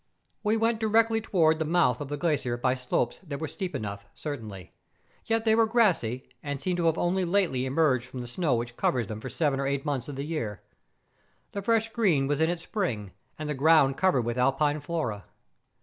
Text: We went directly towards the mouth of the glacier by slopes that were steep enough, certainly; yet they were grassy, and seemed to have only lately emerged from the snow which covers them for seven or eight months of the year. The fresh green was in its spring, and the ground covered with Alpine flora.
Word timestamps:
We 0.41 0.57
went 0.57 0.79
directly 0.79 1.21
towards 1.21 1.59
the 1.59 1.65
mouth 1.65 2.01
of 2.01 2.07
the 2.07 2.17
glacier 2.17 2.57
by 2.57 2.73
slopes 2.73 3.19
that 3.19 3.39
were 3.39 3.47
steep 3.47 3.75
enough, 3.75 4.07
certainly; 4.15 4.73
yet 5.27 5.45
they 5.45 5.53
were 5.53 5.67
grassy, 5.67 6.27
and 6.41 6.59
seemed 6.59 6.77
to 6.77 6.87
have 6.87 6.97
only 6.97 7.23
lately 7.23 7.67
emerged 7.67 8.07
from 8.07 8.21
the 8.21 8.27
snow 8.27 8.55
which 8.55 8.75
covers 8.75 9.05
them 9.05 9.21
for 9.21 9.29
seven 9.29 9.59
or 9.59 9.67
eight 9.67 9.85
months 9.85 10.07
of 10.09 10.15
the 10.15 10.23
year. 10.25 10.63
The 11.51 11.61
fresh 11.61 11.89
green 11.89 12.25
was 12.25 12.41
in 12.41 12.49
its 12.49 12.63
spring, 12.63 13.11
and 13.37 13.47
the 13.47 13.53
ground 13.53 13.95
covered 13.95 14.25
with 14.25 14.39
Alpine 14.39 14.79
flora. 14.79 15.25